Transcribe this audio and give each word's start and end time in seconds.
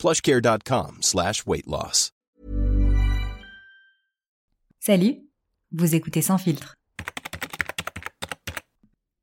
plushcare.com 0.00 0.96
slash. 1.02 1.44
Salut, 4.80 5.16
vous 5.72 5.94
écoutez 5.94 6.22
Sans 6.22 6.38
filtre. 6.38 6.74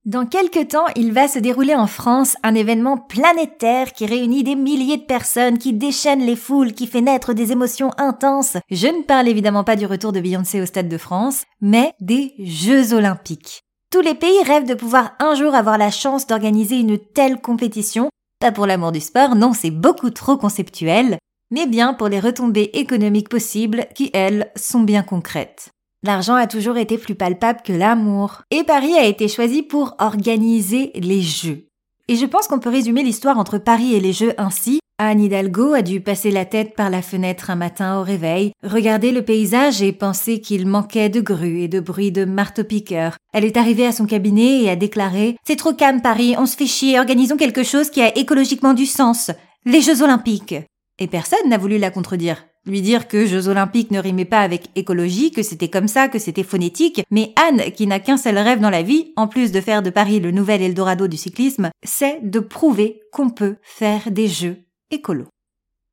Dans 0.05 0.27
quelques 0.27 0.69
temps, 0.69 0.85
il 0.95 1.11
va 1.11 1.27
se 1.27 1.39
dérouler 1.39 1.73
en 1.73 1.87
France 1.87 2.37
un 2.43 2.53
événement 2.53 2.97
planétaire 2.97 3.91
qui 3.91 4.05
réunit 4.05 4.43
des 4.43 4.55
milliers 4.55 4.97
de 4.97 5.05
personnes, 5.05 5.57
qui 5.57 5.73
déchaîne 5.73 6.25
les 6.25 6.35
foules, 6.35 6.73
qui 6.73 6.85
fait 6.85 7.01
naître 7.01 7.33
des 7.33 7.51
émotions 7.51 7.91
intenses. 7.97 8.55
Je 8.69 8.87
ne 8.87 9.01
parle 9.01 9.27
évidemment 9.27 9.63
pas 9.63 9.75
du 9.75 9.87
retour 9.87 10.11
de 10.11 10.21
Beyoncé 10.21 10.61
au 10.61 10.65
Stade 10.67 10.87
de 10.87 10.97
France, 10.97 11.43
mais 11.59 11.93
des 11.99 12.35
Jeux 12.39 12.93
Olympiques. 12.93 13.63
Tous 13.89 14.01
les 14.01 14.15
pays 14.15 14.43
rêvent 14.43 14.67
de 14.67 14.75
pouvoir 14.75 15.13
un 15.19 15.33
jour 15.33 15.55
avoir 15.55 15.77
la 15.77 15.91
chance 15.91 16.27
d'organiser 16.27 16.77
une 16.77 16.99
telle 16.99 17.41
compétition. 17.41 18.09
Pas 18.39 18.51
pour 18.51 18.67
l'amour 18.67 18.91
du 18.91 18.99
sport, 18.99 19.35
non, 19.35 19.53
c'est 19.53 19.71
beaucoup 19.71 20.11
trop 20.11 20.37
conceptuel, 20.37 21.17
mais 21.49 21.65
bien 21.65 21.93
pour 21.93 22.07
les 22.07 22.19
retombées 22.19 22.69
économiques 22.73 23.29
possibles 23.29 23.87
qui, 23.95 24.11
elles, 24.13 24.51
sont 24.55 24.81
bien 24.81 25.01
concrètes. 25.01 25.69
L'argent 26.03 26.35
a 26.35 26.45
toujours 26.45 26.77
été 26.77 26.99
plus 26.99 27.15
palpable 27.15 27.61
que 27.65 27.73
l'amour. 27.73 28.43
Et 28.51 28.63
Paris 28.63 28.93
a 28.93 29.05
été 29.05 29.27
choisi 29.27 29.63
pour 29.63 29.95
organiser 29.97 30.91
les 30.93 31.21
Jeux. 31.21 31.67
Et 32.07 32.15
je 32.15 32.25
pense 32.25 32.47
qu'on 32.47 32.59
peut 32.59 32.69
résumer 32.69 33.01
l'histoire 33.01 33.39
entre 33.39 33.57
Paris 33.57 33.95
et 33.95 33.99
les 33.99 34.13
Jeux 34.13 34.33
ainsi. 34.37 34.79
Anne 34.99 35.21
Hidalgo 35.21 35.73
a 35.73 35.83
dû 35.83 36.01
passer 36.01 36.31
la 36.31 36.45
tête 36.45 36.73
par 36.75 36.89
la 36.89 37.03
fenêtre 37.03 37.51
un 37.51 37.55
matin 37.55 37.99
au 37.99 38.03
réveil, 38.03 38.51
regarder 38.63 39.11
le 39.11 39.21
paysage 39.21 39.83
et 39.83 39.91
penser 39.91 40.41
qu'il 40.41 40.65
manquait 40.65 41.09
de 41.09 41.21
grues 41.21 41.61
et 41.61 41.67
de 41.67 41.79
bruit 41.79 42.11
de 42.11 42.25
marteau-piqueur. 42.25 43.15
Elle 43.31 43.45
est 43.45 43.57
arrivée 43.57 43.85
à 43.85 43.91
son 43.91 44.07
cabinet 44.07 44.63
et 44.63 44.71
a 44.71 44.75
déclaré 44.75 45.37
C'est 45.45 45.55
trop 45.55 45.75
calme 45.75 46.01
Paris, 46.01 46.33
on 46.39 46.47
se 46.47 46.57
fait 46.57 46.65
chier, 46.65 46.97
organisons 46.97 47.37
quelque 47.37 47.61
chose 47.61 47.91
qui 47.91 48.01
a 48.01 48.17
écologiquement 48.17 48.73
du 48.73 48.87
sens. 48.87 49.29
Les 49.65 49.81
Jeux 49.81 50.01
Olympiques. 50.01 50.55
Et 50.97 51.05
personne 51.05 51.47
n'a 51.47 51.59
voulu 51.59 51.77
la 51.77 51.91
contredire 51.91 52.43
lui 52.65 52.81
dire 52.81 53.07
que 53.07 53.25
Jeux 53.25 53.47
olympiques 53.47 53.91
ne 53.91 53.99
rimait 53.99 54.25
pas 54.25 54.41
avec 54.41 54.71
écologie, 54.75 55.31
que 55.31 55.41
c'était 55.41 55.69
comme 55.69 55.87
ça, 55.87 56.09
que 56.09 56.19
c'était 56.19 56.43
phonétique, 56.43 57.01
mais 57.11 57.33
Anne, 57.47 57.71
qui 57.71 57.87
n'a 57.87 58.01
qu'un 58.01 58.17
seul 58.17 58.37
rêve 58.37 58.59
dans 58.59 58.69
la 58.69 58.81
vie, 58.81 59.13
en 59.15 59.27
plus 59.27 59.53
de 59.53 59.61
faire 59.61 59.81
de 59.81 59.89
Paris 59.89 60.19
le 60.19 60.31
nouvel 60.31 60.61
Eldorado 60.61 61.07
du 61.07 61.15
cyclisme, 61.15 61.69
c'est 61.83 62.19
de 62.23 62.41
prouver 62.41 62.99
qu'on 63.13 63.29
peut 63.29 63.55
faire 63.63 64.11
des 64.11 64.27
jeux 64.27 64.66
écolos. 64.91 65.27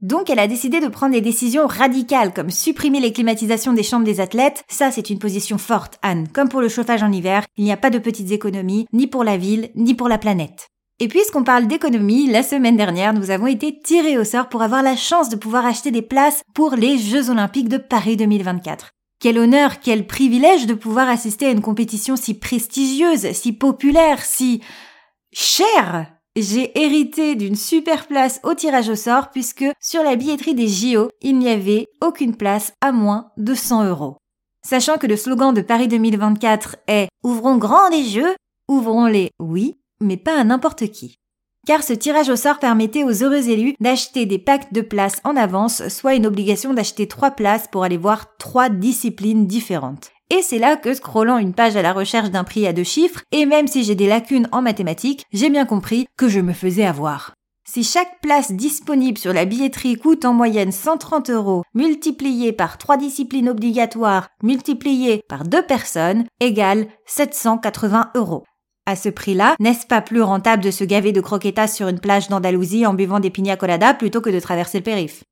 Donc 0.00 0.28
elle 0.28 0.39
a 0.39 0.47
décidé 0.47 0.81
de 0.81 0.89
prendre 0.89 1.14
des 1.14 1.20
décisions 1.20 1.67
radicales 1.67 2.34
comme 2.34 2.50
supprimer 2.50 3.00
les 3.00 3.12
climatisations 3.12 3.73
des 3.73 3.83
chambres 3.83 4.05
des 4.05 4.20
athlètes. 4.20 4.62
Ça 4.69 4.91
c'est 4.91 5.09
une 5.09 5.19
position 5.19 5.56
forte, 5.56 5.98
Anne. 6.03 6.28
Comme 6.28 6.48
pour 6.48 6.61
le 6.61 6.69
chauffage 6.69 7.03
en 7.03 7.12
hiver, 7.12 7.45
il 7.56 7.65
n'y 7.65 7.72
a 7.72 7.78
pas 7.78 7.91
de 7.91 7.98
petites 7.98 8.31
économies, 8.31 8.87
ni 8.92 9.06
pour 9.06 9.25
la 9.25 9.37
ville, 9.37 9.70
ni 9.75 9.95
pour 9.95 10.09
la 10.09 10.19
planète. 10.19 10.69
Et 11.00 11.09
puisqu'on 11.09 11.42
parle 11.42 11.67
d'économie, 11.67 12.31
la 12.31 12.42
semaine 12.42 12.77
dernière, 12.77 13.15
nous 13.15 13.31
avons 13.31 13.48
été 13.48 13.81
tirés 13.81 14.17
au 14.17 14.25
sort 14.25 14.48
pour 14.48 14.62
avoir 14.62 14.83
la 14.83 14.95
chance 14.95 15.28
de 15.28 15.37
pouvoir 15.37 15.67
acheter 15.67 15.91
des 15.91 16.03
places 16.03 16.42
pour 16.55 16.77
les 16.77 16.98
Jeux 16.98 17.31
Olympiques 17.31 17.69
de 17.69 17.78
Paris 17.78 18.17
2024. 18.17 18.91
Quel 19.19 19.39
honneur, 19.39 19.81
quel 19.81 20.06
privilège 20.06 20.67
de 20.67 20.75
pouvoir 20.75 21.09
assister 21.09 21.47
à 21.47 21.50
une 21.50 21.62
compétition 21.62 22.15
si 22.15 22.34
prestigieuse, 22.34 23.33
si 23.33 23.53
populaire, 23.53 24.22
si 24.25 24.62
chère. 25.32 26.13
J'ai 26.37 26.77
hérité 26.83 27.37
d'une 27.37 27.55
super 27.55 28.09
place 28.09 28.41
au 28.43 28.55
tirage 28.55 28.89
au 28.89 28.97
sort 28.97 29.31
puisque 29.31 29.67
sur 29.81 30.03
la 30.03 30.17
billetterie 30.17 30.56
des 30.56 30.67
JO, 30.67 31.09
il 31.22 31.39
n'y 31.39 31.49
avait 31.49 31.87
aucune 32.03 32.34
place 32.34 32.72
à 32.81 32.91
moins 32.91 33.31
de 33.37 33.55
100 33.55 33.84
euros. 33.84 34.17
Sachant 34.61 34.99
que 34.99 35.06
le 35.06 35.17
slogan 35.17 35.55
de 35.55 35.61
Paris 35.61 35.87
2024 35.87 36.77
est 36.89 37.06
Ouvrons 37.23 37.56
grand 37.56 37.89
les 37.89 38.03
jeux, 38.03 38.34
ouvrons-les, 38.67 39.31
oui, 39.39 39.78
mais 40.00 40.17
pas 40.17 40.37
à 40.37 40.43
n'importe 40.43 40.89
qui. 40.91 41.21
Car 41.69 41.84
ce 41.84 41.93
tirage 41.93 42.31
au 42.31 42.37
sort 42.37 42.59
permettait 42.59 43.05
aux 43.05 43.23
heureux 43.23 43.49
élus 43.49 43.77
d'acheter 43.78 44.27
des 44.27 44.41
packs 44.41 44.73
de 44.73 44.81
places 44.81 45.21
en 45.23 45.37
avance, 45.37 45.87
soit 45.87 46.17
une 46.17 46.27
obligation 46.27 46.75
d'acheter 46.75 47.06
trois 47.06 47.31
places 47.31 47.69
pour 47.69 47.84
aller 47.84 47.97
voir 47.97 48.37
trois 48.39 48.71
disciplines 48.71 49.47
différentes. 49.47 50.11
Et 50.31 50.43
c'est 50.43 50.59
là 50.59 50.77
que, 50.77 50.95
scrollant 50.95 51.39
une 51.39 51.55
page 51.55 51.77
à 51.77 51.83
la 51.83 51.93
recherche 51.93 52.31
d'un 52.31 52.45
prix 52.45 52.67
à 52.67 52.73
deux 52.73 52.85
chiffres, 52.85 53.23
et 53.31 53.47
même 53.47 53.67
si 53.67 53.85
j'ai 53.85 53.95
des 53.95 54.07
lacunes 54.07 54.49
en 54.53 54.62
mathématiques, 54.62 55.25
j'ai 55.33 55.51
bien 55.51 55.67
compris 55.67 56.07
que 56.17 56.29
je 56.29 56.41
me 56.41 56.53
faisais 56.53 56.87
avoir. 56.87 57.35
Si 57.67 57.83
chaque 57.83 58.21
place 58.21 58.53
disponible 58.53 59.17
sur 59.17 59.33
la 59.33 59.47
billetterie 59.47 59.97
coûte 59.97 60.27
en 60.27 60.35
moyenne 60.35 60.73
130 60.73 61.31
euros, 61.31 61.62
multiplié 61.75 62.53
par 62.53 62.77
trois 62.77 62.99
disciplines 62.99 63.49
obligatoires, 63.49 64.29
multiplié 64.43 65.23
par 65.29 65.45
deux 65.45 65.62
personnes, 65.62 66.25
égale 66.41 66.89
780 67.06 68.11
euros. 68.17 68.45
À 68.87 68.97
ce 68.97 69.09
prix-là, 69.09 69.56
n'est-ce 69.61 69.87
pas 69.87 70.03
plus 70.03 70.21
rentable 70.21 70.62
de 70.62 70.71
se 70.71 70.85
gaver 70.85 71.12
de 71.12 71.23
croquetas 71.23 71.69
sur 71.69 71.89
une 71.89 72.01
plage 72.01 72.29
d'Andalousie 72.29 72.85
en 72.85 72.93
buvant 72.93 73.19
des 73.19 73.31
pina 73.31 73.56
coladas 73.56 73.95
plutôt 73.95 74.21
que 74.21 74.31
de 74.31 74.41
traverser 74.41 74.79
le 74.79 74.85
périph' 74.85 75.25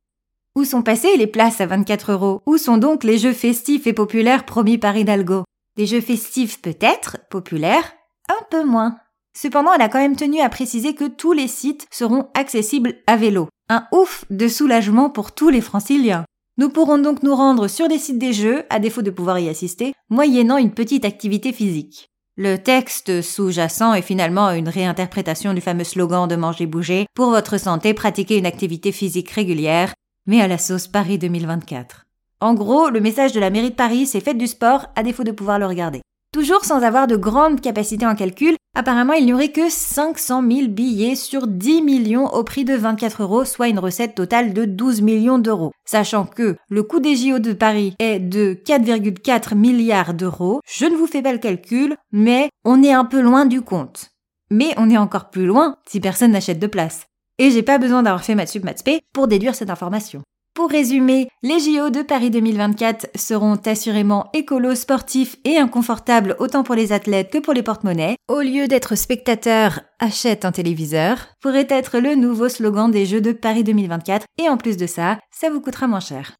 Où 0.54 0.66
sont 0.66 0.82
passées 0.82 1.16
les 1.16 1.26
places 1.26 1.62
à 1.62 1.66
24 1.66 2.12
euros? 2.12 2.42
Où 2.44 2.58
sont 2.58 2.76
donc 2.76 3.04
les 3.04 3.16
jeux 3.16 3.32
festifs 3.32 3.86
et 3.86 3.94
populaires 3.94 4.44
promis 4.44 4.76
par 4.76 4.94
Hidalgo? 4.94 5.44
Des 5.78 5.86
jeux 5.86 6.02
festifs 6.02 6.60
peut-être, 6.60 7.16
populaires, 7.30 7.94
un 8.28 8.44
peu 8.50 8.62
moins. 8.62 8.98
Cependant, 9.34 9.72
elle 9.72 9.80
a 9.80 9.88
quand 9.88 9.98
même 9.98 10.14
tenu 10.14 10.40
à 10.40 10.50
préciser 10.50 10.94
que 10.94 11.06
tous 11.06 11.32
les 11.32 11.48
sites 11.48 11.86
seront 11.90 12.28
accessibles 12.34 12.96
à 13.06 13.16
vélo. 13.16 13.48
Un 13.70 13.86
ouf 13.92 14.26
de 14.28 14.46
soulagement 14.46 15.08
pour 15.08 15.32
tous 15.32 15.48
les 15.48 15.62
franciliens. 15.62 16.26
Nous 16.58 16.68
pourrons 16.68 16.98
donc 16.98 17.22
nous 17.22 17.34
rendre 17.34 17.66
sur 17.66 17.88
les 17.88 17.98
sites 17.98 18.18
des 18.18 18.34
jeux, 18.34 18.64
à 18.68 18.78
défaut 18.78 19.00
de 19.00 19.10
pouvoir 19.10 19.38
y 19.38 19.48
assister, 19.48 19.94
moyennant 20.10 20.58
une 20.58 20.74
petite 20.74 21.06
activité 21.06 21.54
physique. 21.54 22.10
Le 22.36 22.56
texte 22.56 23.22
sous-jacent 23.22 23.94
est 23.94 24.02
finalement 24.02 24.50
une 24.50 24.68
réinterprétation 24.68 25.54
du 25.54 25.62
fameux 25.62 25.84
slogan 25.84 26.28
de 26.28 26.36
manger 26.36 26.66
bouger 26.66 27.06
pour 27.14 27.30
votre 27.30 27.58
santé, 27.58 27.94
pratiquer 27.94 28.36
une 28.36 28.46
activité 28.46 28.92
physique 28.92 29.30
régulière, 29.30 29.94
mais 30.26 30.40
à 30.40 30.48
la 30.48 30.58
sauce 30.58 30.88
Paris 30.88 31.18
2024. 31.18 32.06
En 32.40 32.54
gros, 32.54 32.90
le 32.90 33.00
message 33.00 33.32
de 33.32 33.40
la 33.40 33.50
mairie 33.50 33.70
de 33.70 33.76
Paris, 33.76 34.06
c'est 34.06 34.20
faites 34.20 34.38
du 34.38 34.46
sport 34.46 34.86
à 34.96 35.02
défaut 35.02 35.24
de 35.24 35.30
pouvoir 35.30 35.58
le 35.58 35.66
regarder. 35.66 36.00
Toujours 36.32 36.64
sans 36.64 36.82
avoir 36.82 37.06
de 37.06 37.16
grandes 37.16 37.60
capacités 37.60 38.06
en 38.06 38.14
calcul, 38.14 38.56
apparemment 38.74 39.12
il 39.12 39.26
n'y 39.26 39.34
aurait 39.34 39.52
que 39.52 39.68
500 39.68 40.42
000 40.50 40.68
billets 40.68 41.14
sur 41.14 41.46
10 41.46 41.82
millions 41.82 42.26
au 42.26 42.42
prix 42.42 42.64
de 42.64 42.74
24 42.74 43.22
euros, 43.22 43.44
soit 43.44 43.68
une 43.68 43.78
recette 43.78 44.14
totale 44.14 44.54
de 44.54 44.64
12 44.64 45.02
millions 45.02 45.38
d'euros. 45.38 45.72
Sachant 45.84 46.24
que 46.24 46.56
le 46.70 46.82
coût 46.82 47.00
des 47.00 47.16
JO 47.16 47.38
de 47.38 47.52
Paris 47.52 47.94
est 47.98 48.18
de 48.18 48.54
4,4 48.54 49.54
milliards 49.54 50.14
d'euros, 50.14 50.60
je 50.66 50.86
ne 50.86 50.96
vous 50.96 51.06
fais 51.06 51.20
pas 51.20 51.32
le 51.32 51.38
calcul, 51.38 51.96
mais 52.12 52.48
on 52.64 52.82
est 52.82 52.94
un 52.94 53.04
peu 53.04 53.20
loin 53.20 53.44
du 53.44 53.60
compte. 53.60 54.10
Mais 54.50 54.72
on 54.78 54.88
est 54.88 54.98
encore 54.98 55.28
plus 55.28 55.46
loin 55.46 55.76
si 55.86 56.00
personne 56.00 56.32
n'achète 56.32 56.58
de 56.58 56.66
place. 56.66 57.06
Et 57.38 57.50
j'ai 57.50 57.62
pas 57.62 57.78
besoin 57.78 58.02
d'avoir 58.02 58.24
fait 58.24 58.34
maths 58.34 58.50
sup 58.50 58.64
maths 58.64 58.84
pour 59.12 59.28
déduire 59.28 59.54
cette 59.54 59.70
information. 59.70 60.22
Pour 60.54 60.68
résumer, 60.68 61.28
les 61.42 61.60
JO 61.60 61.88
de 61.88 62.02
Paris 62.02 62.28
2024 62.28 63.06
seront 63.14 63.58
assurément 63.64 64.28
écolos, 64.34 64.74
sportifs 64.74 65.36
et 65.44 65.56
inconfortables 65.56 66.36
autant 66.40 66.62
pour 66.62 66.74
les 66.74 66.92
athlètes 66.92 67.30
que 67.32 67.38
pour 67.38 67.54
les 67.54 67.62
porte-monnaies. 67.62 68.16
Au 68.28 68.40
lieu 68.40 68.68
d'être 68.68 68.94
spectateur, 68.94 69.80
achète 69.98 70.44
un 70.44 70.52
téléviseur 70.52 71.28
pourrait 71.40 71.68
être 71.70 71.98
le 72.00 72.16
nouveau 72.16 72.50
slogan 72.50 72.90
des 72.90 73.06
Jeux 73.06 73.22
de 73.22 73.32
Paris 73.32 73.64
2024 73.64 74.26
et 74.38 74.50
en 74.50 74.58
plus 74.58 74.76
de 74.76 74.86
ça, 74.86 75.18
ça 75.30 75.48
vous 75.48 75.62
coûtera 75.62 75.86
moins 75.86 76.00
cher. 76.00 76.36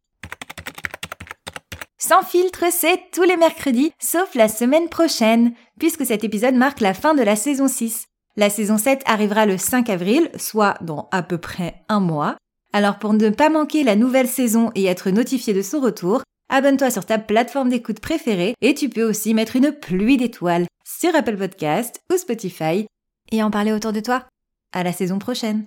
Sans 1.97 2.23
filtre, 2.23 2.65
c'est 2.71 3.01
tous 3.15 3.23
les 3.23 3.39
mercredis, 3.39 3.93
sauf 3.99 4.35
la 4.35 4.49
semaine 4.49 4.91
prochaine, 4.91 5.55
puisque 5.79 6.05
cet 6.05 6.23
épisode 6.23 6.55
marque 6.55 6.81
la 6.81 6.93
fin 6.93 7.15
de 7.15 7.23
la 7.23 7.37
saison 7.37 7.69
6. 7.69 8.09
La 8.37 8.49
saison 8.49 8.79
7 8.79 9.03
arrivera 9.05 9.45
le 9.45 9.59
5 9.59 9.91
avril, 9.91 10.31
soit 10.37 10.77
dans 10.81 11.09
à 11.13 11.23
peu 11.23 11.37
près 11.37 11.83
un 11.91 12.01
mois. 12.01 12.37
Alors 12.73 12.99
pour 12.99 13.13
ne 13.13 13.29
pas 13.29 13.51
manquer 13.51 13.85
la 13.85 13.95
nouvelle 13.95 14.29
saison 14.29 14.71
et 14.75 14.87
être 14.87 15.11
notifié 15.11 15.53
de 15.53 15.61
son 15.61 15.81
retour, 15.81 16.23
abonne-toi 16.49 16.91
sur 16.91 17.05
ta 17.05 17.19
plateforme 17.19 17.69
d'écoute 17.69 18.01
préférée 18.01 18.55
et 18.63 18.73
tu 18.75 18.89
peux 18.89 19.03
aussi 19.03 19.35
mettre 19.35 19.57
une 19.57 19.73
pluie 19.73 20.17
d'étoiles 20.17 20.67
sur 20.83 21.15
Apple 21.15 21.37
Podcast 21.37 22.01
ou 22.11 22.17
Spotify 22.17 22.87
et 23.31 23.43
en 23.43 23.51
parler 23.51 23.73
autour 23.73 23.93
de 23.93 24.01
toi. 24.01 24.25
À 24.73 24.83
la 24.83 24.93
saison 24.93 25.19
prochaine. 25.19 25.67